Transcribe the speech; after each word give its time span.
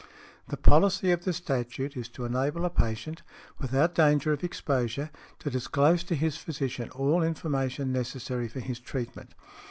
The 0.47 0.57
policy 0.57 1.11
of 1.11 1.25
the 1.25 1.31
statute 1.31 1.95
is 1.95 2.09
to 2.17 2.25
enable 2.25 2.65
a 2.65 2.71
patient, 2.71 3.21
without 3.59 3.93
danger 3.93 4.33
of 4.33 4.43
exposure, 4.43 5.11
to 5.37 5.51
disclose 5.51 6.03
to 6.05 6.15
his 6.15 6.37
physician 6.37 6.89
all 6.89 7.19
|96| 7.21 7.27
information 7.27 7.91
necessary 7.93 8.47
for 8.47 8.61
his 8.61 8.79
treatment. 8.79 9.35